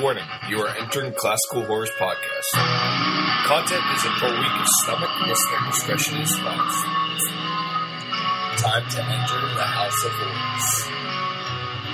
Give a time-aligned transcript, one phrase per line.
[0.00, 2.52] Warning, you are entering Classical Horrors Podcast.
[3.46, 6.84] Content isn't for weak stomach, listener discretion is advised.
[8.58, 11.86] Time to enter the House of Horrors.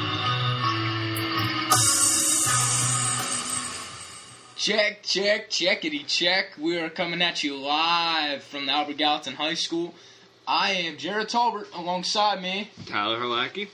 [4.57, 6.53] Check, check, checkity check.
[6.59, 9.95] We are coming at you live from the Albert Gallatin High School.
[10.47, 13.69] I am Jared Talbert alongside me, Tyler Halaki.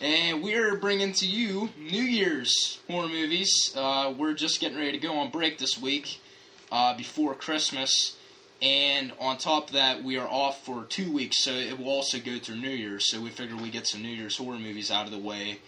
[0.00, 3.74] And we're bringing to you New Year's horror movies.
[3.76, 6.20] Uh, we're just getting ready to go on break this week
[6.72, 8.16] uh, before Christmas.
[8.62, 12.18] And on top of that, we are off for two weeks, so it will also
[12.18, 13.10] go through New Year's.
[13.10, 15.58] So we figured we get some New Year's horror movies out of the way.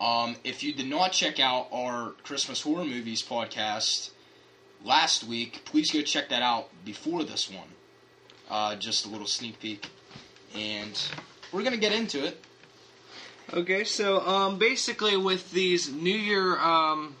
[0.00, 4.10] Um, if you did not check out our Christmas horror movies podcast
[4.84, 7.68] last week, please go check that out before this one.
[8.50, 9.90] Uh, just a little sneak peek,
[10.54, 10.98] and
[11.52, 12.42] we're gonna get into it.
[13.52, 17.16] Okay, so um, basically with these New Year um,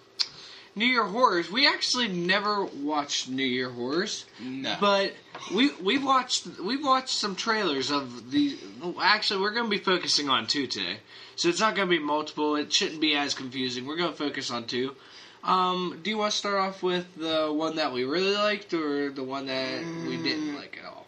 [0.74, 5.14] New Year horrors, we actually never watched New Year horrors, No, but
[5.54, 8.56] we we watched we watched some trailers of the.
[9.00, 10.98] Actually, we're going to be focusing on two today,
[11.36, 12.56] so it's not going to be multiple.
[12.56, 13.86] It shouldn't be as confusing.
[13.86, 14.94] We're going to focus on two.
[15.42, 19.10] Um, do you want to start off with the one that we really liked, or
[19.10, 21.06] the one that we didn't like at all?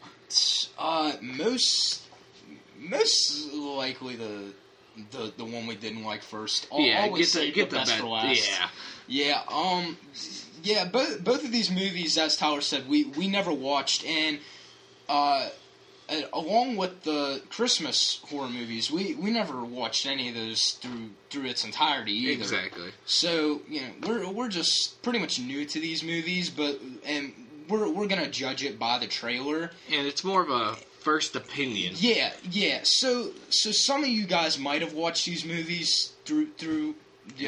[0.78, 2.02] uh, most
[2.78, 4.52] most likely the
[5.10, 6.68] the the one we didn't like first.
[6.72, 8.00] I'll yeah, always get the get the best best.
[8.00, 8.48] for last.
[8.48, 8.68] Yeah.
[9.10, 9.96] Yeah, um,
[10.62, 14.38] yeah, both both of these movies, as Tyler said, we we never watched, and
[15.08, 15.48] uh,
[16.08, 21.10] uh, along with the Christmas horror movies, we we never watched any of those through
[21.28, 22.42] through its entirety either.
[22.42, 22.90] Exactly.
[23.04, 27.32] So you know, we're we're just pretty much new to these movies, but and
[27.68, 29.70] we're we're gonna judge it by the trailer.
[29.90, 31.94] And it's more of a first opinion.
[31.96, 32.80] Yeah, yeah.
[32.84, 36.94] So so some of you guys might have watched these movies through through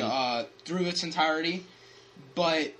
[0.00, 1.64] uh, through its entirety,
[2.34, 2.72] but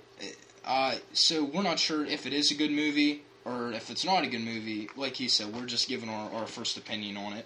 [0.65, 4.23] uh, so we're not sure if it is a good movie or if it's not
[4.23, 4.89] a good movie.
[4.95, 7.45] Like he said, we're just giving our, our first opinion on it.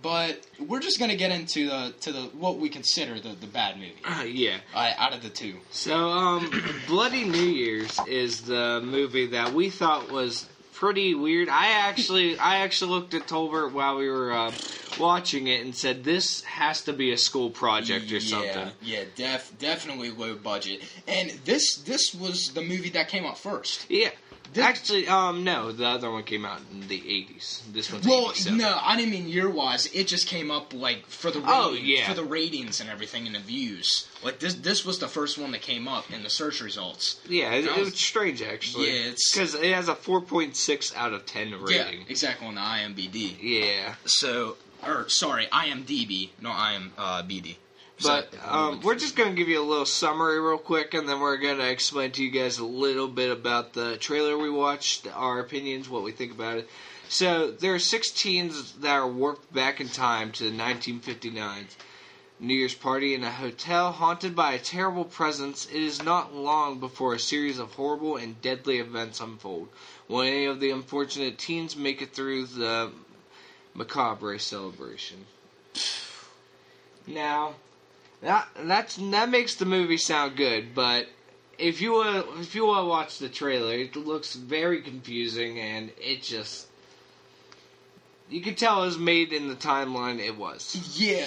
[0.00, 3.76] But we're just gonna get into the to the what we consider the, the bad
[3.78, 4.58] movie Uh, yeah.
[4.72, 5.56] uh, out of the two.
[5.72, 6.50] So, um,
[6.86, 10.46] Bloody New Year's is the movie that we thought was
[10.78, 11.48] pretty weird.
[11.48, 14.52] I actually, I actually looked at Tolbert while we were uh,
[14.98, 18.70] watching it and said this has to be a school project or something.
[18.80, 20.82] Yeah, def definitely low budget.
[21.08, 23.90] And this this was the movie that came out first.
[23.90, 24.10] Yeah.
[24.52, 27.60] Did- Actually, um, no, the other one came out in the '80s.
[27.72, 28.58] This one's Well, 87.
[28.58, 29.86] no, I didn't mean year wise.
[29.92, 32.08] It just came up like for the Oh, ratings, yeah.
[32.08, 34.06] for the ratings and everything and the views.
[34.22, 37.16] Like this this was the first one that came up in the search results.
[37.28, 38.86] Yeah, it, was- was strange actually.
[38.88, 42.00] Yeah, it's- because it has a 4.6 out of 10 rating.
[42.00, 43.36] Yeah, exactly on the IMBD.
[43.40, 43.94] Yeah.
[44.06, 44.56] So,
[44.86, 47.56] or sorry, IMDb, no IMBD.
[48.02, 51.20] But um, we're just going to give you a little summary real quick, and then
[51.20, 55.08] we're going to explain to you guys a little bit about the trailer we watched,
[55.14, 56.68] our opinions, what we think about it.
[57.08, 61.66] So there are six teens that are warped back in time to the 1959.
[62.40, 65.66] New Year's party in a hotel haunted by a terrible presence.
[65.66, 69.68] It is not long before a series of horrible and deadly events unfold.
[70.06, 72.92] Will any of the unfortunate teens make it through the
[73.74, 75.26] macabre celebration?
[77.08, 77.54] Now,
[78.22, 81.06] that that's that makes the movie sound good, but
[81.58, 85.90] if you want if you want to watch the trailer, it looks very confusing and
[85.98, 86.66] it just
[88.30, 90.76] you can tell it was made in the timeline it was.
[90.98, 91.26] Yeah,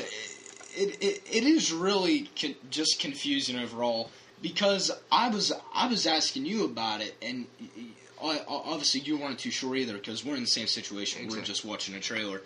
[0.75, 6.45] it, it, it is really con- just confusing overall because I was I was asking
[6.45, 7.47] you about it and
[8.21, 11.27] obviously you weren't too sure either because we're in the same situation.
[11.27, 12.41] We're just watching a trailer,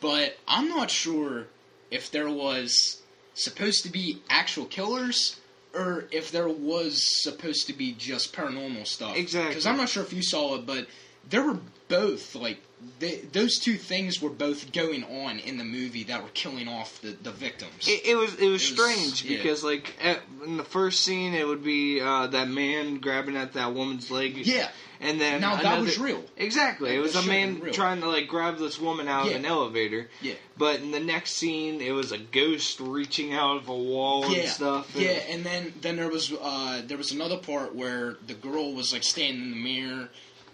[0.00, 1.46] but I'm not sure
[1.90, 2.99] if there was
[3.44, 5.36] supposed to be actual killers
[5.74, 9.16] or if there was supposed to be just paranormal stuff.
[9.16, 9.50] Exactly.
[9.50, 10.86] Because I'm not sure if you saw it, but
[11.28, 11.58] there were
[11.88, 12.58] both like
[12.98, 17.00] they, those two things were both going on in the movie that were killing off
[17.02, 17.86] the, the victims.
[17.88, 19.36] It, it was it was It was- strange yeah.
[19.38, 23.52] because like at, in the first scene it would be uh, that man grabbing at
[23.54, 24.36] that woman's leg.
[24.38, 24.68] yeah,
[25.00, 26.22] and then now that was real.
[26.36, 29.30] Exactly, it That was a man trying to like grab this woman out Yeah.
[29.32, 30.08] of an elevator.
[30.20, 30.34] Yeah.
[30.58, 34.40] But in the next scene, it was a ghost reaching out of a wall Yeah,
[34.40, 34.94] and stuff.
[34.94, 38.74] and- yeah, and then then there was uh, there was another part where the girl
[38.74, 40.08] was like standing in the mirror,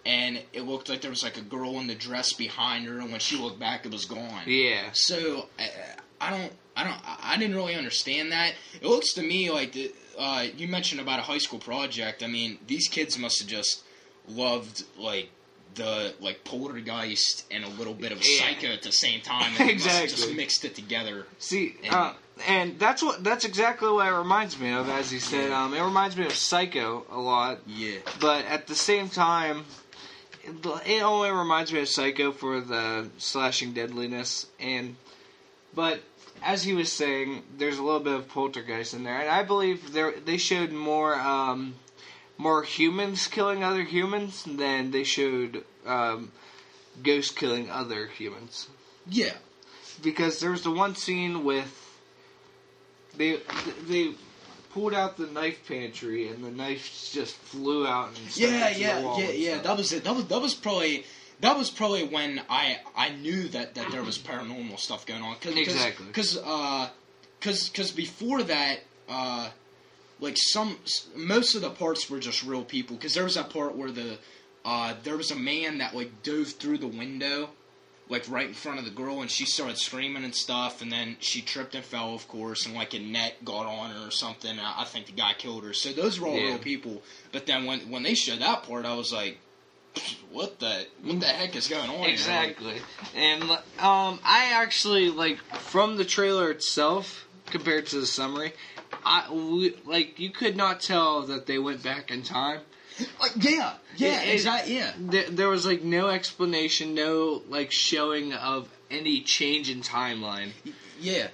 [0.07, 3.11] and it looked like there was like a girl in the dress behind her, and
[3.11, 4.43] when she looked back, it was gone.
[4.47, 4.85] yeah.
[4.93, 5.65] So uh,
[6.21, 8.55] I don't, I don't, I I didn't really understand that.
[8.81, 12.23] It looks to me like the, uh, you mentioned about a high school project.
[12.23, 13.83] I mean, these kids must have just
[14.29, 15.29] loved like
[15.75, 18.39] the like poltergeist and a little bit of Yeah.
[18.41, 19.53] psycho at the same time.
[19.61, 21.27] And have just mixed it together.
[21.39, 22.13] See, And- uh,
[22.47, 24.89] and that's what that's exactly what it reminds me of.
[24.91, 27.59] As he said, um, it reminds me of Psycho a lot.
[27.67, 27.97] Yeah.
[28.21, 29.65] But at the same time,
[30.47, 34.97] it, only reminds me of Psycho for the slashing deadliness, and
[35.75, 36.01] but
[36.43, 39.93] as he was saying, there's a little bit of poltergeist in there, and I believe
[39.93, 41.75] there they showed more um,
[42.39, 46.33] more humans killing other humans than they showed um,
[47.03, 48.69] ghosts killing other humans.
[49.09, 49.35] Yeah.
[50.03, 52.01] Because there was the one scene with
[53.17, 53.41] they
[53.87, 54.15] they
[54.77, 59.19] pulled out the knife pantry and the knife just flew out and Yeah, yeah, wall
[59.19, 59.59] yeah, yeah.
[59.63, 60.05] That was it.
[60.05, 61.07] That was that was probably
[61.41, 65.35] that was probably when I I knew that that there was paranormal stuff going on.
[65.37, 66.05] Cause, Exactly.
[66.07, 66.91] Because uh,
[67.41, 69.49] cause, cause before that, uh,
[70.21, 70.77] like some
[71.15, 72.97] most of the parts were just real people.
[72.97, 74.19] Because there was that part where the
[74.67, 77.49] uh, there was a man that like dove through the window.
[78.09, 81.17] Like right in front of the girl, and she started screaming and stuff, and then
[81.19, 84.59] she tripped and fell, of course, and like a net got on her or something.
[84.61, 85.73] I I think the guy killed her.
[85.73, 86.47] So those were all Yeah.
[86.51, 87.03] real people.
[87.33, 89.39] But then when when they showed that part, I was like,
[90.31, 92.11] "What the what the heck is going on?" here?
[92.11, 92.81] Exactly.
[93.17, 98.53] And um, I actually like from the trailer itself compared to the summary.
[99.05, 102.61] I we, like you could not tell that they went back in time.
[103.21, 104.93] Like, yeah, yeah, It- exactly, yeah.
[104.99, 110.51] There, there was like no explanation, no like showing of any change in timeline.
[111.01, 111.29] Yeah,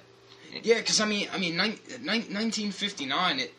[0.61, 0.77] yeah.
[0.77, 3.39] Because I mean, I mean, nine, nine, 1959.
[3.39, 3.53] It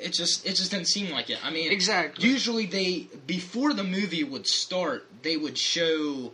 [0.00, 1.38] it just it just didn't seem like it.
[1.44, 2.28] I mean, Exactly.
[2.28, 6.32] Usually they before the movie would start, they would show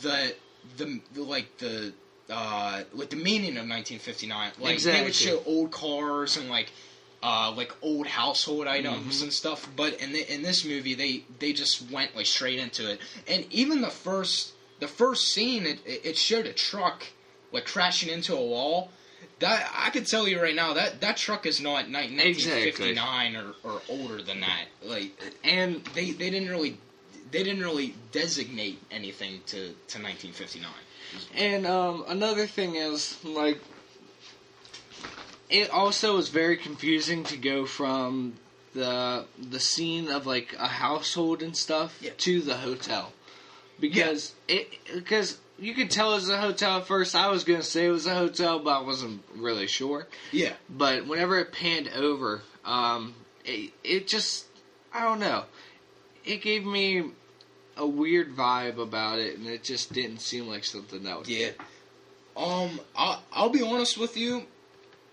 [0.00, 0.34] the
[0.76, 1.92] the, the like the
[2.30, 4.52] uh like the meaning of 1959.
[4.58, 6.70] Like they would show old cars and like.
[7.22, 9.22] Uh, like old household items Mm-hmm.
[9.24, 12.90] and stuff, but in the, in this movie they they just went like straight into
[12.90, 12.98] it,
[13.28, 17.04] and even the first the first scene it it showed a truck
[17.52, 18.90] like crashing into a wall.
[19.38, 23.54] That I could tell you right now that that truck is not ni- 1959 or,
[23.62, 24.66] or older than that.
[24.84, 25.12] Like
[25.44, 26.76] And they they didn't really
[27.30, 29.58] they didn't really designate anything to
[29.92, 30.68] to 1959.
[31.36, 33.58] And um, another thing is like
[35.52, 38.34] it also was very confusing to go from
[38.74, 42.10] the the scene of like a household and stuff Yeah.
[42.18, 43.12] to the hotel
[43.78, 47.14] because it because you could tell it was a hotel at first.
[47.14, 50.08] I was gonna say it was a hotel, but I wasn't really sure.
[50.32, 53.14] Yeah, But whenever it panned over, um,
[53.44, 54.46] it, it just
[54.92, 55.44] I don't know.
[56.24, 57.10] It gave me
[57.76, 61.50] a weird vibe about it, and it just didn't seem like something that was yeah.
[62.36, 64.44] Um, I I'll be honest with you.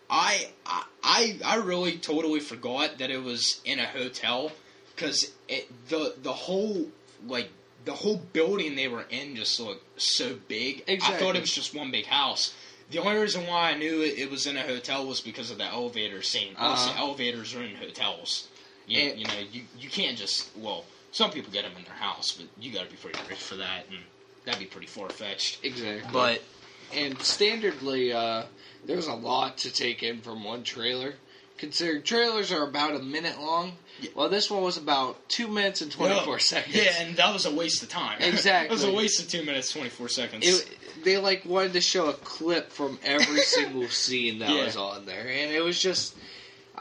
[0.10, 4.52] I I I, really totally forgot that it was in a hotel
[4.96, 6.88] because it the the whole
[7.28, 7.50] like
[7.86, 10.84] the whole building they were in just looked so big.
[10.88, 12.54] I thought it was just one big house.
[12.92, 15.60] The only reason why I knew it, it was in a hotel was because of
[15.60, 16.56] the elevator scene.
[16.58, 17.04] Also, Uh-huh.
[17.06, 18.48] elevators are in hotels.
[18.88, 20.86] You, And- you know, you you can't just well.
[21.12, 23.56] Some people get them in their house, but you got to be pretty rich for
[23.58, 23.98] that, and
[24.46, 25.60] that'd be pretty far fetched.
[25.64, 26.10] Exactly.
[26.12, 26.42] But
[26.94, 28.46] and standardly, uh,
[28.86, 31.16] there's a lot to take in from one trailer.
[31.58, 34.12] Considering trailers are about a minute long, Yeah.
[34.16, 36.74] well, this one was about two minutes and twenty four seconds.
[36.76, 38.18] Yeah, and that was a waste of time.
[38.22, 38.70] Exactly.
[38.70, 40.48] it was a waste of two minutes twenty four seconds.
[40.48, 44.64] It, they like wanted to show a clip from every single scene that Yeah.
[44.66, 46.16] was on there, and it was just.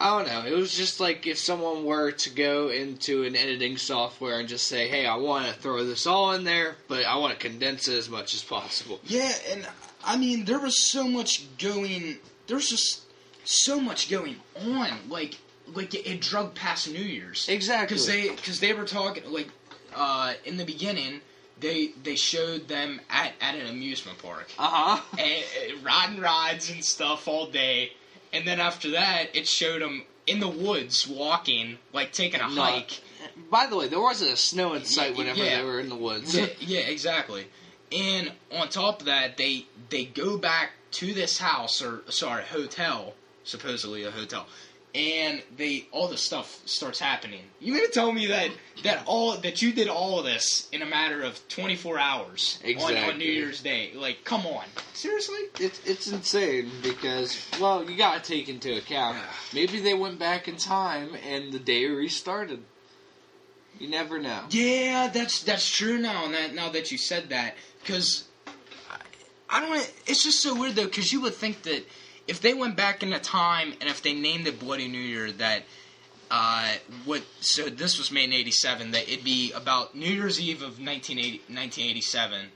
[0.00, 0.46] I don't know.
[0.48, 4.68] It was just like if someone were to go into an editing software and just
[4.68, 7.88] say, "Hey, I want to throw this all in there, but I want to condense
[7.88, 9.66] it as much as possible." yeah, and
[10.08, 12.16] I mean there was so much going.
[12.46, 13.02] There's just
[13.44, 14.36] so much going
[14.66, 14.88] on.
[15.08, 15.36] Like
[15.74, 17.48] like it, it drug past New Year's.
[17.48, 17.86] Exactly.
[17.94, 19.48] because they because they were talking like
[19.94, 21.20] uh, in the beginning
[21.60, 25.02] they they showed them at at an amusement park Uh huh.
[25.18, 27.92] and, and riding rides and stuff all day,
[28.32, 32.62] and then after that it showed them in the woods walking like taking a No.
[32.62, 33.00] hike.
[33.50, 35.58] By the way, there wasn't a snow in sight Y- whenever yeah.
[35.58, 36.34] they were in the woods.
[36.36, 37.46] yeah, yeah, exactly.
[37.92, 43.14] And on top of that, they they go back to this house or sorry hotel,
[43.44, 44.46] supposedly a hotel,
[44.94, 47.42] and they all this stuff starts happening.
[47.60, 48.50] You mean to tell me that
[48.82, 52.58] that all that you did all of this in a matter of twenty four hours
[52.64, 53.92] on, on New Year's Day?
[53.94, 54.64] Like, come on,
[54.94, 55.38] seriously?
[55.60, 59.18] It's it's insane because well, you got to take into account
[59.54, 62.62] maybe they went back in time and the day restarted.
[63.78, 64.42] You never know.
[64.50, 66.28] Yeah, that's that's true now.
[66.28, 68.24] That now that you said that, because
[69.48, 69.92] I, don't.
[70.06, 71.86] It's just so weird though, because you would think that
[72.26, 75.62] if they went back into time and if they named it Bloody New Year, that
[76.30, 77.22] uh, what?
[77.40, 78.90] So this was made in '87.
[78.90, 82.46] That it'd be about New Year's Eve of 1980, 1987,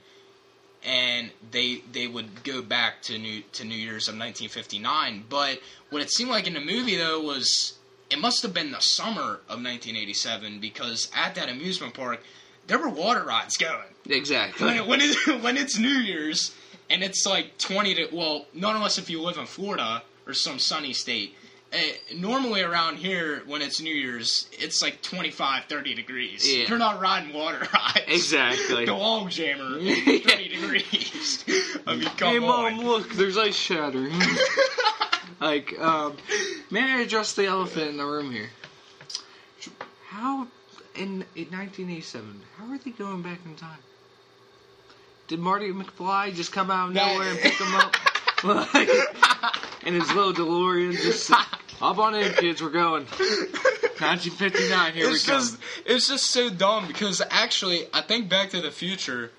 [0.83, 5.23] and they they would go back to New to New Year's of 1959.
[5.29, 7.77] But what it seemed like in the movie though was
[8.13, 12.21] it must have been the summer of 1987 because at that amusement park
[12.67, 13.79] there were water rides going.
[14.07, 14.67] Exactly.
[14.67, 16.55] When, when, it, when it's New Year's
[16.89, 20.59] and it's like 20 to well, not unless if you live in Florida or some
[20.59, 21.35] sunny state.
[21.73, 21.77] Uh,
[22.15, 26.47] normally around here when it's New Year's, it's like 25, 30 degrees.
[26.47, 26.67] Yeah.
[26.67, 28.03] You're not riding water rides.
[28.07, 28.85] Exactly.
[28.85, 31.43] the log jammer, 30 degrees.
[31.87, 32.75] I mean, come hey, on.
[32.75, 34.07] mom, look, there's ice shatter.
[35.41, 36.15] like, um,
[36.73, 38.49] may I address the elephant in the room here?
[40.07, 40.47] How,
[40.95, 43.77] in, in 1987, how are they going back in time?
[45.27, 47.95] Did Marty McFly just come out of nowhere and pick them up?
[48.43, 48.89] Like,
[49.85, 53.05] in his little DeLorean, just hop on in, kids, we're going.
[53.05, 55.39] 1959, here it's we come.
[55.39, 59.31] just it's just so dumb because actually I think Back to the Future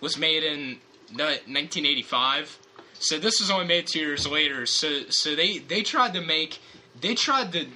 [0.00, 0.78] was made in
[1.10, 2.58] 1985.
[2.98, 4.66] So this was only made two years later.
[4.66, 6.58] So so they they tried to make
[7.00, 7.66] they tried to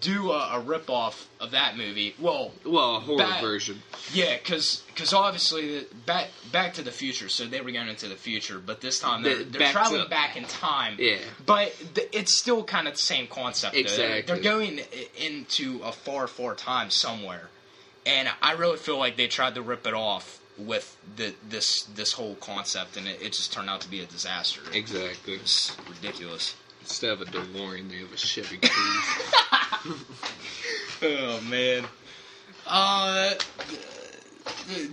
[0.00, 2.14] do a, a rip off of that movie.
[2.18, 3.42] Well, well, a horror Bad.
[3.42, 3.82] version.
[4.14, 7.28] yeah, because because obviously the, back Back to the Future.
[7.28, 10.04] So they were going into the future, but this time they're, The- they're back traveling
[10.04, 10.96] to- back in time.
[10.98, 11.18] Yeah.
[11.44, 13.76] But th- it's still kind of the same concept.
[13.76, 14.22] Exactly.
[14.22, 14.80] They're going
[15.18, 17.50] into a far, far time somewhere,
[18.06, 22.12] and I really feel like they tried to rip it off with the, this this
[22.12, 24.60] whole concept, and it, it just turned out to be a disaster.
[24.72, 25.34] Exactly.
[25.34, 26.54] It's ridiculous.
[26.80, 29.96] Instead of a DeLorean, they have a Chevy Cruze.
[31.02, 31.84] Oh man.
[32.66, 33.34] Uh,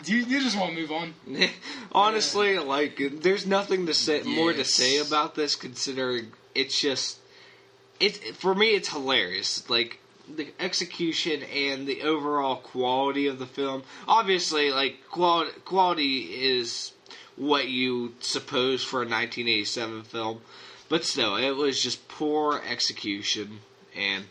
[0.04, 1.14] do you, you just want to move on?
[1.92, 7.20] Honestly, like there's nothing to say more to say about this considering it's just
[8.00, 9.70] it for me it's hilarious.
[9.70, 10.00] Like
[10.36, 13.84] the execution and the overall quality of the film.
[14.08, 16.92] Obviously, like quality quality is
[17.36, 20.42] what you suppose for a 1987 film,
[20.90, 23.60] but still it was just poor execution
[23.96, 24.26] and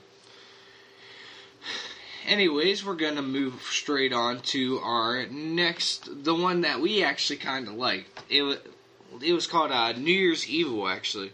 [2.27, 7.69] Anyways, we're gonna move straight on to our next, the one that we actually kind
[7.69, 8.21] of liked.
[8.29, 8.59] It was,
[9.23, 11.31] it was called uh, New Year's Evil, actually,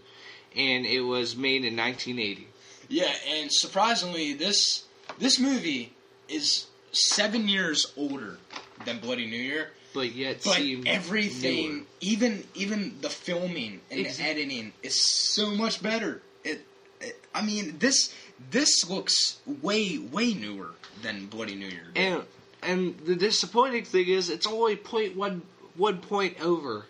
[0.54, 2.46] and it was made in 1980.
[2.92, 4.84] Yeah, and surprisingly, this
[5.18, 5.94] this movie
[6.28, 8.36] is seven years older
[8.84, 9.70] than Bloody New Year.
[9.94, 11.84] But yet, But everything, newer.
[12.00, 16.20] even even the filming and the editing, is so much better.
[16.44, 16.66] It,
[17.00, 18.14] it, I mean, this
[18.50, 20.72] this looks way way newer
[21.02, 21.86] than Bloody New Year.
[21.96, 22.22] And
[22.62, 25.42] and the disappointing thing is, it's only point one
[25.76, 26.84] one point over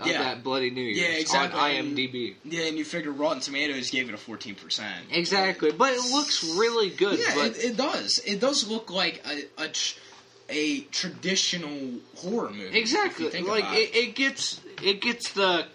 [0.00, 0.22] of Yeah.
[0.22, 1.60] that Bloody New Year's Yeah, exactly.
[1.60, 2.34] on IMDb.
[2.44, 5.06] yeah, and you figure Rotten Tomatoes gave it a fourteen percent.
[5.10, 7.18] Exactly, but it looks really good.
[7.18, 8.20] Yeah, but it, it does.
[8.26, 9.98] It does look like a a, tr-
[10.48, 12.78] a traditional horror movie.
[12.78, 13.30] Exactly.
[13.42, 15.66] Like it, it gets it gets the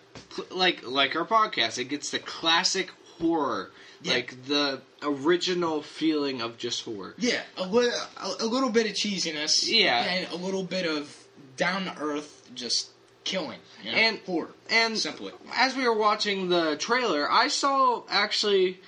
[0.49, 1.77] like like our podcast.
[1.77, 4.13] It gets the classic horror, Yeah.
[4.13, 7.15] like the original feeling of just horror.
[7.17, 7.89] Yeah, a, li-
[8.21, 9.67] a, a little bit of cheesiness.
[9.67, 10.03] Yeah.
[10.03, 11.15] and a little bit of
[11.57, 12.89] down to earth, just
[13.23, 13.59] killing.
[13.83, 13.91] Know?
[13.91, 14.51] And- horror.
[14.69, 15.31] And simply.
[15.53, 18.79] as we were watching the trailer, I saw actually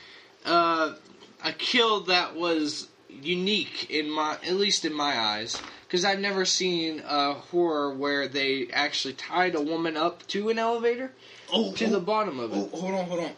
[0.45, 0.93] uh,
[1.43, 6.45] a kill that was unique in my at least in my eyes because I've never
[6.45, 11.11] seen a horror where they actually tied a woman up to an elevator
[11.51, 12.71] Oh, to oh, the bottom of oh, it.
[12.71, 13.31] hold on, hold on.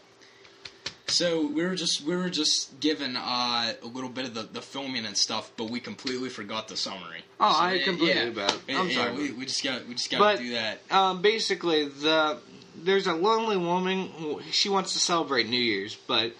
[1.08, 4.60] So we were just we were just given uh, a little bit of the, the
[4.60, 7.22] filming and stuff, but we completely forgot the summary.
[7.38, 8.28] Oh, So, I completely yeah.
[8.28, 8.60] about it.
[8.68, 9.14] I'm yeah, sorry.
[9.14, 10.80] We, we just got we just got But- to do that.
[10.90, 12.38] um, basically the
[12.74, 16.32] there's a lonely woman who she wants to celebrate New Year's, but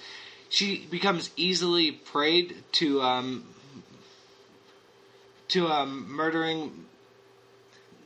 [0.49, 3.45] she becomes easily preyed to um
[5.49, 6.85] to um murdering.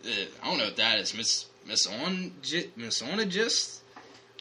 [0.05, 0.09] Uh,
[0.43, 3.81] I don't know what that is, Miss Miss On Miss misogynist.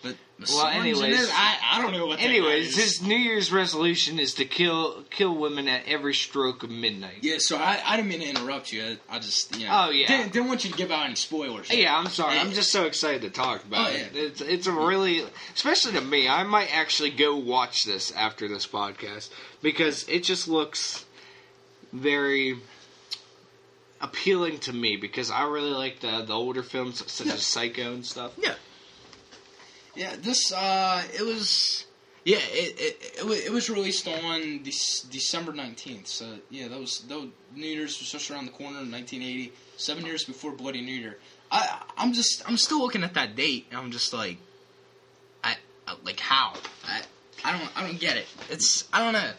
[0.02, 0.16] But
[0.50, 1.30] Well, anyways-?
[1.34, 2.20] I, I don't know what.
[2.20, 2.76] that Anyways, is.
[3.00, 7.18] his New Year's resolution is to kill kill women at every stroke of midnight.
[7.22, 8.98] Yeah, so I, I didn't mean to interrupt you.
[9.10, 9.88] I, I just, you know.
[9.88, 10.08] Oh, yeah.
[10.08, 11.70] Didn't, didn't want you to give out any spoilers.
[11.74, 12.38] Yeah, I'm sorry.
[12.40, 14.12] I'm just so excited to talk about Oh, it.
[14.14, 14.22] yeah.
[14.22, 16.30] It's it's a really, especially to me.
[16.30, 19.30] I might actually go watch this after this podcast
[19.62, 21.04] because it just looks
[21.92, 22.56] very
[24.02, 27.34] appealing to me because I really like the the older films such Yeah.
[27.34, 28.32] as Psycho and stuff.
[28.38, 28.56] Yeah.
[30.00, 31.84] Yeah, this, uh, it was.
[32.24, 36.08] Yeah, it, it, it, it was released on Dec- December 19th.
[36.08, 37.28] So, yeah, that was, that was.
[37.54, 39.52] New Year's was just around the corner in 1980.
[39.76, 41.18] Seven years before Bloody New Year.
[41.52, 42.48] I, I'm just.
[42.48, 44.38] I'm still looking at that date, and I'm just like.
[45.44, 45.58] I.
[45.86, 46.54] I- Like, how?
[46.88, 47.02] I,
[47.44, 47.78] I don't.
[47.78, 48.28] I don't get it.
[48.50, 48.88] It's.
[48.94, 49.32] I don't know.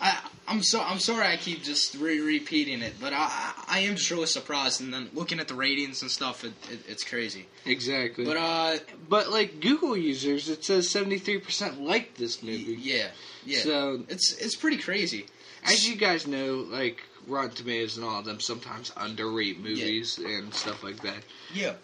[0.00, 3.96] I, I'm so I'm sorry I keep just re- repeating it, but I I am
[3.96, 4.80] just really surprised.
[4.80, 7.46] And then looking at the ratings and stuff, it, it, it's crazy.
[7.66, 8.24] Exactly.
[8.24, 8.78] But uh,
[9.08, 12.76] But like Google users, it says seventy three percent like this movie.
[12.80, 13.08] yeah,
[13.44, 13.60] yeah.
[13.60, 15.26] So it's it's pretty crazy.
[15.64, 20.54] as you guys know, like Rotten Tomatoes and all of them sometimes underrate movies and
[20.54, 21.18] stuff like that.
[21.52, 21.74] Yeah.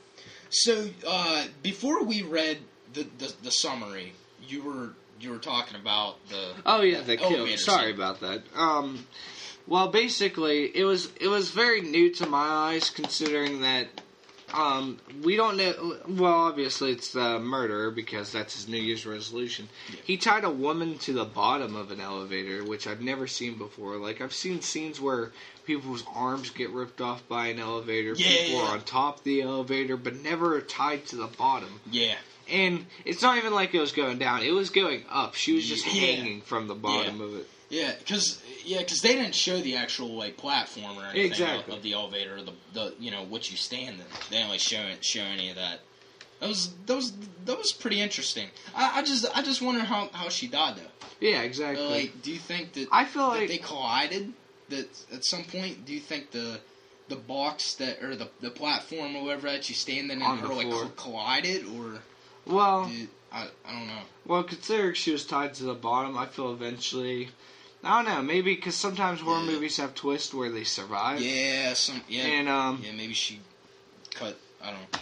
[0.51, 2.59] So uh, before we read
[2.95, 4.13] the, the the summary,
[4.49, 4.91] you were
[5.21, 7.47] you were talking about the Oh yeah, the kill.
[7.57, 7.95] Sorry scene.
[7.95, 8.43] about that.
[8.57, 9.07] Um,
[9.67, 13.89] well, basically, it was it was very new to my eyes, considering that
[14.53, 15.97] um, we don't know.
[16.09, 19.69] Well, obviously, it's the murderer because that's his New Year's resolution.
[19.89, 19.97] Yeah.
[20.05, 23.97] He tied a woman to the bottom of an elevator, which I've never seen before.
[23.97, 25.33] Like I've seen scenes where
[25.65, 28.67] people's arms get ripped off by an elevator, Yeah, people yeah.
[28.67, 31.81] are on top of the elevator, but never tied to the bottom.
[31.91, 32.15] Yeah.
[32.51, 35.35] And it's not even like it was going down; it was going up.
[35.35, 35.93] She was just Yeah.
[35.93, 37.49] hanging from the bottom of it.
[37.71, 41.73] Yeah, because yeah, because they didn't show the actual like platform or anything Exactly.
[41.73, 44.05] of, of the elevator, or the the you know what you stand in.
[44.31, 45.81] They didn't like show show any of that.
[46.41, 47.13] That was that was
[47.47, 48.49] that was pretty interesting.
[48.75, 51.07] I, I just I just wonder how, how she died though.
[51.21, 51.87] Yeah, exactly.
[51.87, 54.33] Like, do you think that I feel that like they collided?
[54.69, 56.61] That at some point, do you think the
[57.09, 60.49] the box that or the the platform or whatever that you standing in On her
[60.49, 62.01] like collided or
[62.47, 64.03] well, did, I I don't know.
[64.27, 67.29] well, considering she was tied to the bottom, I feel eventually.
[67.83, 69.51] I don't know, maybe because sometimes horror Yeah.
[69.53, 71.21] movies have twists where they survive.
[71.21, 73.41] Yeah, some yeah And um, yeah maybe she
[74.15, 74.99] cut I don't know.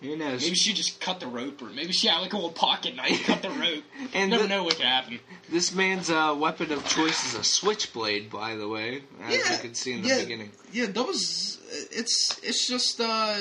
[0.00, 0.42] who knows?
[0.42, 3.24] Maybe she just cut the rope, or maybe she had like a little pocket knife,
[3.24, 3.82] cut the rope.
[4.14, 5.18] And Never the- know what could happen.
[5.50, 9.58] This man's uh, weapon of choice is a switchblade, by the way, as Yeah, you
[9.58, 10.20] can see in the yeah.
[10.20, 10.52] beginning.
[10.72, 11.58] Yeah, that was.
[11.90, 13.36] It's it's just uh,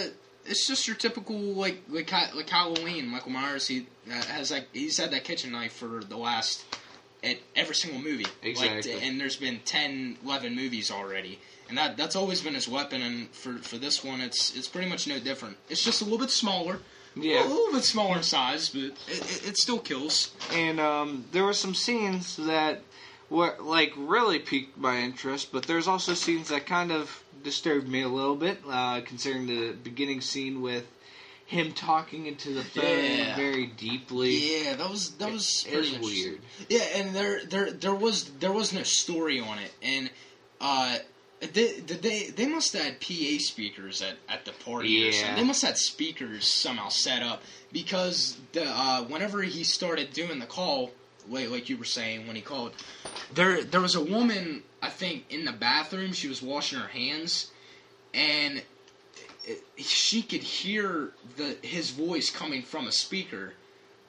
[0.45, 3.07] it's just your typical like like like Halloween.
[3.07, 6.65] Michael Myers he uh, has like he's had that kitchen knife for the last
[7.23, 8.25] at every single movie.
[8.41, 8.93] Exactly.
[8.93, 13.01] Like, and there's been 10, 11 movies already, and that that's always been his weapon.
[13.01, 15.57] And for for this one, it's it's pretty much no different.
[15.69, 16.79] It's just a little bit smaller.
[17.15, 20.31] Yeah, a little bit smaller in size, but it, it, it still kills.
[20.53, 22.81] and um, there were some scenes that
[23.29, 28.01] were like really piqued my interest, but there's also scenes that kind of disturbed me
[28.01, 30.85] a little bit, uh, considering the beginning scene with
[31.45, 33.35] him talking into the phone Yeah.
[33.35, 34.63] very deeply.
[34.63, 36.39] Yeah, that was that was it pretty weird.
[36.69, 40.09] Yeah, and there there there was there was no story on it, and
[40.61, 40.97] uh,
[41.53, 45.03] they they they must have had PA speakers at, at the party.
[45.03, 45.11] Or Yeah.
[45.11, 45.35] something.
[45.35, 50.39] They must have had speakers somehow set up because the uh, whenever he started doing
[50.39, 50.91] the call,
[51.29, 52.73] like, like you were saying when he called,
[53.33, 56.13] there there was a woman I think in the bathroom.
[56.13, 57.51] She was washing her hands,
[58.13, 58.61] and
[59.77, 63.53] she could hear the his voice coming from a speaker.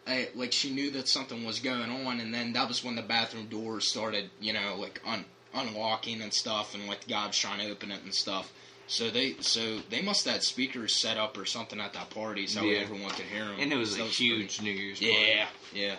[0.07, 3.03] Uh, like she knew that something was going on, and then that was when the
[3.03, 7.39] bathroom doors started, you know, like un- unlocking and stuff, and like the guy was
[7.39, 8.53] trying to open it and stuff.
[8.89, 12.49] So they so they must have had speakers set up or something at that party
[12.49, 12.81] so Yeah.
[12.81, 13.57] everyone could hear them.
[13.61, 15.15] And it was So a that huge New Year's party.
[15.15, 15.95] yeah, yeah,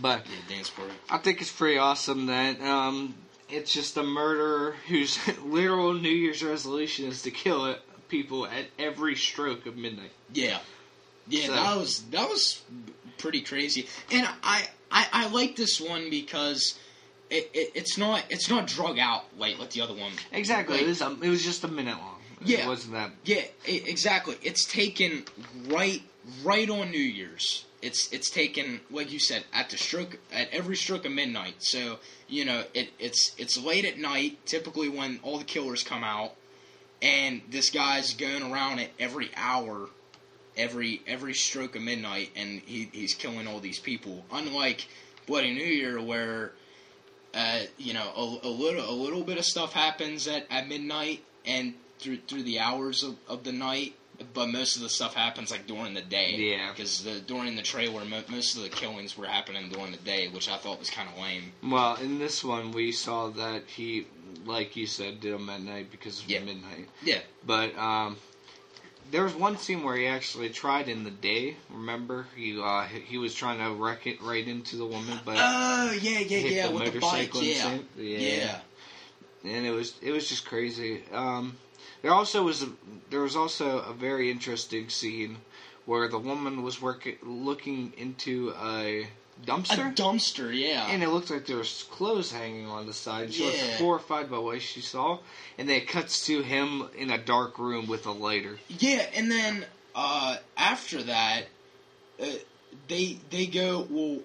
[0.00, 0.92] But yeah, dance party.
[1.10, 3.14] I think it's pretty awesome that um,
[3.48, 8.66] it's just a murderer whose literal New Year's resolution is to kill it, people at
[8.78, 10.12] every stroke of midnight.
[10.32, 10.58] Yeah,
[11.28, 12.62] yeah, So- that was that was
[13.18, 16.78] pretty crazy, and I I, I like this one because
[17.30, 20.12] it, it it's not it's not drug out like like the other one.
[20.32, 20.76] Exactly.
[20.76, 22.14] Like- it, was a, it was just a minute long.
[22.44, 22.60] Yeah.
[22.60, 23.10] It wasn't that.
[23.24, 24.36] Yeah, e- exactly.
[24.42, 25.24] It's taken
[25.66, 26.00] right
[26.44, 27.64] right on New Year's.
[27.80, 31.56] It's it's taken like you said at the stroke at every stroke of midnight.
[31.58, 36.02] So you know it it's it's late at night, typically when all the killers come
[36.02, 36.34] out,
[37.00, 39.88] and this guy's going around it every hour,
[40.56, 44.24] every every stroke of midnight, and he he's killing all these people.
[44.32, 44.88] Unlike
[45.26, 46.52] Bloody New Year, where
[47.34, 51.22] uh, you know a, a little a little bit of stuff happens at, at midnight
[51.46, 53.94] and through through the hours of, of the night,
[54.34, 56.34] but most of the stuff happens like during the day.
[56.36, 56.70] Yeah.
[56.70, 60.28] because the during the trailer, mo- most of the killings were happening during the day,
[60.28, 61.52] which I thought was kind of lame.
[61.62, 64.06] Well, in this one, we saw that he,
[64.44, 66.40] like you said, did them at night because of Yeah.
[66.40, 66.88] midnight.
[67.02, 68.16] Yeah, But um,
[69.10, 71.56] there was one scene where he actually tried in the day.
[71.70, 75.92] Remember, he uh, he- was trying to wreck it right into the woman, but Oh
[76.02, 77.78] yeah, yeah, yeah, the with the bike, yeah.
[77.96, 78.60] yeah, yeah,
[79.44, 81.02] and it was it was just crazy.
[81.12, 81.56] Um,
[82.02, 82.68] there also was a,
[83.10, 85.38] there was also a very interesting scene
[85.86, 89.08] where the woman was working looking into a
[89.44, 89.90] dumpster.
[89.90, 90.54] A dumpster.
[90.54, 90.86] yeah.
[90.88, 93.32] and it looked like there was clothes hanging on the side.
[93.32, 95.18] She was horrified by what she saw,
[95.56, 98.58] and then it cuts to him in a dark room with a lighter.
[98.68, 101.44] Yeah, and then uh, after that,
[102.20, 102.26] uh,
[102.88, 104.20] they they go well.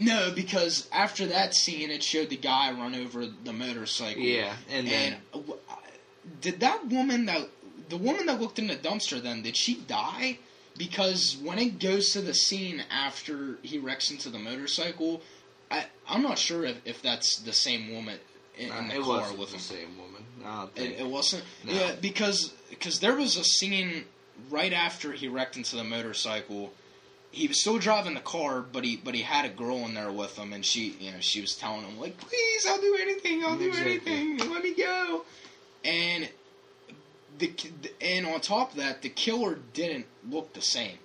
[0.00, 4.22] No, because after that scene, it showed the guy run over the motorcycle.
[4.22, 5.54] Yeah, and then and uh,
[6.40, 7.48] did that woman that
[7.88, 10.38] the woman that looked in the dumpster then did she die?
[10.76, 15.22] Because when it goes to the scene after he wrecks into the motorcycle,
[15.70, 18.18] I I'm not sure if, if that's the same woman
[18.56, 19.60] in, in the it car wasn't with the him.
[19.60, 20.22] same woman.
[20.42, 21.44] Don't It, it wasn't.
[21.64, 21.72] No.
[21.72, 24.04] Yeah, because because there was a scene
[24.50, 26.72] right after he wrecked into the motorcycle.
[27.30, 30.10] He was still driving the car, but he but he had a girl in there
[30.10, 33.44] with him, and she you know she was telling him like, "Please, I'll do anything,
[33.44, 33.90] I'll do Exactly.
[34.12, 35.24] anything, let me go."
[35.84, 36.28] And
[37.38, 37.52] the
[38.00, 40.98] and on top of that, the killer didn't look the same.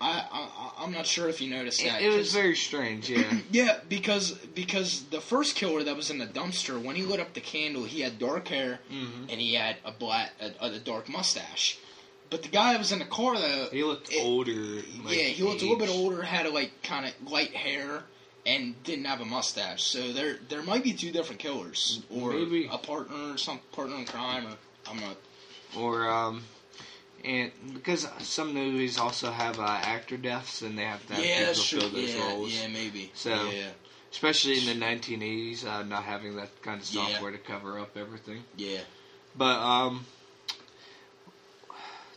[0.00, 2.00] I, I I'm not sure if you noticed that.
[2.00, 3.10] it, it was very strange.
[3.10, 3.24] Yeah.
[3.50, 7.34] yeah, because because the first killer that was in the dumpster, when he lit up
[7.34, 9.22] the candle, he had dark hair Mhm.
[9.30, 11.78] and he had a black a, a dark mustache.
[12.30, 14.52] But the guy that was in the car though, He looked it- older.
[15.02, 18.04] like, yeah, he looked a little bit older, had a like kind of light hair,
[18.48, 19.82] and didn't have a mustache.
[19.82, 22.68] So there there might be two different killers, or Maybe.
[22.72, 24.56] a partner, or some partner in crime, or
[24.90, 25.16] I'm not.
[25.76, 26.42] Or um,
[27.24, 31.46] and because some movies also have uh, actor deaths, and they have to have yeah,
[31.48, 31.80] people true.
[31.80, 32.52] fill those yeah, roles.
[32.52, 33.10] yeah, maybe.
[33.14, 33.70] So- yeah,
[34.10, 38.42] Especially in the 1980s, uh, not having that kind of software to cover up everything.
[38.56, 38.80] yeah.
[39.36, 40.06] But um,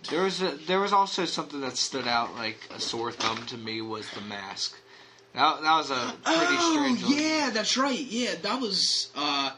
[0.09, 3.57] there was a, there was also something that stood out like a sore thumb to
[3.57, 4.77] me was the mask.
[5.33, 7.03] That, that was a pretty oh, strange.
[7.03, 7.13] one.
[7.17, 7.97] yeah, that's right.
[7.99, 9.51] Yeah, that was uh,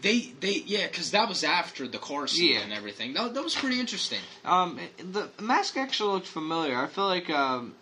[0.00, 2.60] they they yeah, because that was after the car scene Yeah.
[2.60, 3.12] and everything.
[3.14, 4.20] That that was pretty interesting.
[4.44, 6.76] Um, the mask actually looked familiar.
[6.78, 7.74] I feel like um,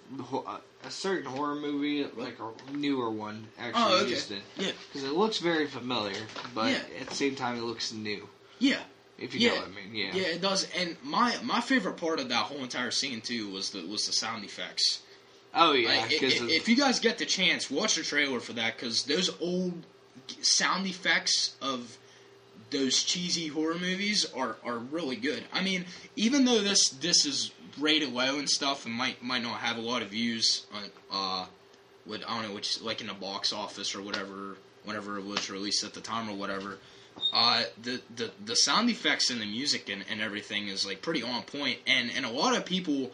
[0.84, 4.10] a certain horror movie, like a newer one, actually Oh, okay.
[4.10, 6.16] used it Yeah, because it looks very familiar,
[6.54, 6.80] but Yeah.
[7.02, 8.26] at the same time, it looks new.
[8.58, 8.80] yeah,
[9.18, 9.48] If you Yeah.
[9.50, 10.14] know what I mean, yeah.
[10.14, 10.22] yeah.
[10.28, 10.66] It does.
[10.74, 14.14] And my my favorite part of that whole entire scene too was the was the
[14.14, 15.00] sound effects.
[15.54, 18.52] Oh yeah, Like, i- because if you guys get the chance, watch the trailer for
[18.54, 19.84] that because those old
[20.42, 21.98] sound effects of
[22.70, 25.42] those cheesy horror movies are, are really good.
[25.52, 25.86] I mean,
[26.16, 29.80] even though this this is rated low and stuff and might might not have a
[29.80, 31.46] lot of views on uh
[32.06, 35.50] with I don't know which like in the box office or whatever whenever it was
[35.50, 36.78] released at the time or whatever.
[37.32, 41.22] Uh, the, the the sound effects and the music and, and everything is like pretty
[41.22, 43.10] on point and, and a lot of people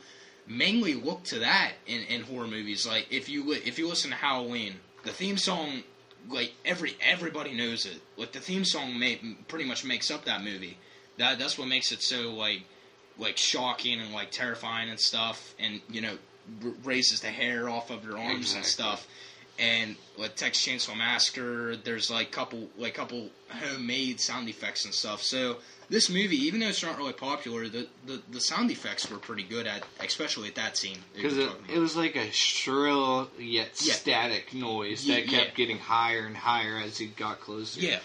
[0.47, 2.87] mainly look to that in, in horror movies.
[2.87, 5.83] Like if you if you listen to Halloween, the theme song,
[6.29, 8.01] like every everybody knows it.
[8.17, 10.79] Like the theme song may, pretty much makes up that movie.
[11.19, 12.63] That that's what makes it so like
[13.19, 15.55] like shocking and like terrifying and stuff.
[15.59, 16.19] And you know
[16.65, 19.07] r- raises the hair off of your arms and stuff.
[19.59, 25.23] And like Texas Chainsaw Massacre, there's like couple like couple homemade sound effects and stuff.
[25.23, 25.57] So
[25.89, 29.45] this movie, even though it's not really popular, the, the, the sound effects were pretty
[29.45, 30.99] good at, especially at that scene.
[31.15, 33.95] because it, it was like a shrill yet Yeah.
[33.95, 35.55] static noise Yeah, that kept yeah.
[35.55, 37.81] getting higher and higher as he got closer.
[37.81, 38.01] yeah,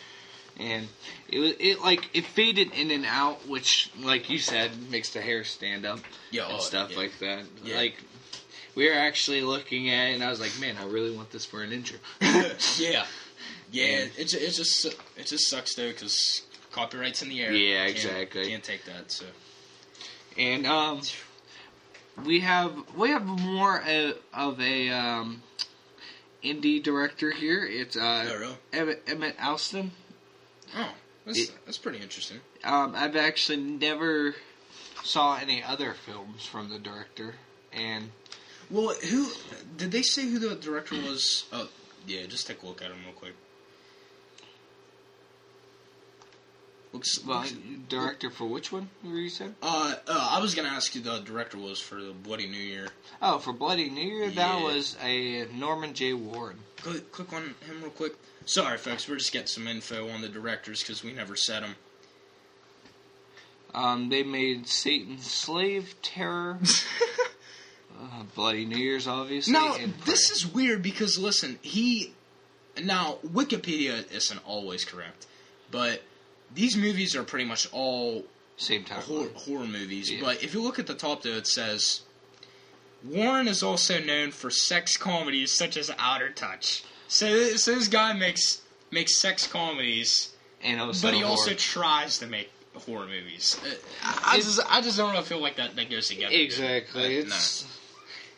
[0.60, 0.88] and
[1.28, 5.22] it was it like it faded in and out, which, like you said, makes the
[5.22, 7.44] hair stand up yeah, and oh, stuff like that.
[7.64, 7.76] Yeah.
[7.78, 7.96] Like
[8.76, 11.46] we were actually looking at, it and I was like, man, I really want this
[11.46, 11.98] for an intro.
[12.78, 13.06] yeah,
[13.72, 14.06] yeah.
[14.18, 17.52] It ju- it just it just sucks though because copyrights in the air.
[17.52, 18.48] Yeah, Can't- exactly.
[18.48, 19.12] Can't take that.
[19.12, 19.26] So
[20.38, 21.02] and um,
[22.26, 25.44] we have we have more uh, of a um,
[26.44, 27.66] indie director here.
[27.66, 28.56] It's uh, Oh, really?
[28.74, 29.92] Emmett, Emmett Alston.
[30.76, 30.92] oh,
[31.26, 32.40] that's It- that's pretty interesting.
[32.64, 34.36] Um, I've actually never
[35.04, 37.36] saw any other films from the director,
[37.74, 38.12] and
[38.72, 39.28] Well, who
[39.78, 41.46] did they say who the director was?
[41.52, 41.68] Oh,
[42.08, 42.26] yeah.
[42.26, 43.34] Just take a look at him real quick.
[46.94, 47.54] Looks, well, looks
[47.88, 48.90] director for which one?
[49.04, 49.56] Were you said?
[49.64, 52.90] uh, uh, I was gonna ask you the director was for the Bloody New Year.
[53.22, 56.14] Oh, for Bloody New Year, that was a Norman J.
[56.14, 56.58] Warren.
[56.78, 58.14] Click, click on him real quick.
[58.46, 61.76] Sorry, folks, we're just getting some info on the directors because we never said them.
[63.74, 66.60] Um, they made Satan's Slave, Terror,
[68.02, 69.54] uh, Bloody New Year's, obviously.
[69.54, 72.14] Now, this is weird because listen, he
[72.84, 75.28] now Wikipedia isn't always correct,
[75.70, 76.02] but
[76.54, 78.24] these movies are pretty much all
[78.58, 79.02] same time.
[79.02, 80.12] horror, horror movies.
[80.12, 80.22] Yeah.
[80.22, 82.02] But if you look at the top, though, it says
[83.04, 86.84] Warren is also known for sex comedies such as Outer Touch.
[87.08, 88.62] So, so this guy makes
[88.92, 90.34] makes sex comedies,
[90.64, 91.32] and also but he horror.
[91.32, 92.52] also tries to make
[92.86, 93.60] horror movies.
[93.66, 95.22] Uh, I, I just I just don't know.
[95.22, 96.34] feel like that that goes together.
[96.34, 97.16] exactly.
[97.18, 97.66] It's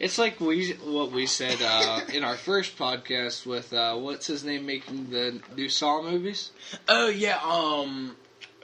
[0.04, 4.44] it's like we what we said uh, in our first podcast with uh, what's his
[4.44, 6.52] name making the new Saw movies.
[6.90, 8.16] Oh yeah, um,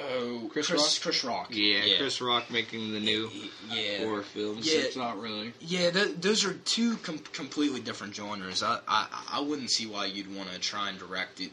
[0.01, 1.01] oh Chris Chris Rock?
[1.01, 1.47] Chris Rock.
[1.51, 1.97] Yeah, yeah.
[1.97, 3.29] Chris Rock making the new
[3.71, 3.99] yeah.
[3.99, 4.71] horror films.
[4.71, 4.81] Yeah.
[4.81, 5.53] It's not really.
[5.61, 8.61] Yeah, th- those are two com- completely different genres.
[8.61, 11.51] I, I I wouldn't see why you'd want to try and direct it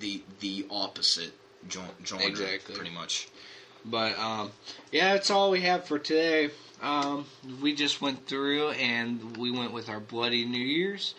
[0.00, 1.32] the the opposite
[1.66, 2.74] gen- genre, Exactly.
[2.74, 3.28] pretty much.
[3.86, 4.50] But um,
[4.92, 6.50] yeah, that's all we have for today.
[6.82, 7.26] Um,
[7.62, 11.14] we just went through and we went with our bloody New Year's,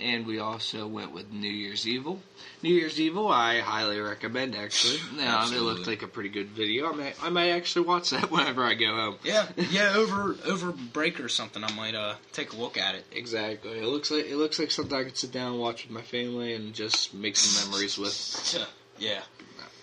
[0.00, 2.20] and we also went with New Year's Evil.
[2.62, 4.54] New Year's Evil, I highly recommend.
[4.54, 6.90] Actually, now it looked like a pretty good video.
[6.90, 9.16] I might, I might actually watch that whenever I go home.
[9.22, 9.94] Yeah, yeah.
[9.94, 13.04] Over over break or something, I might uh take a look at it.
[13.12, 13.78] Exactly.
[13.78, 16.02] It looks like it looks like something I could sit down and watch with my
[16.02, 18.54] family and just make some memories with.
[18.98, 19.20] Yeah.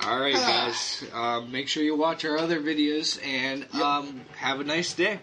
[0.05, 1.03] All right, guys.
[1.13, 5.19] Um, make sure you watch our other videos and um, have a nice day.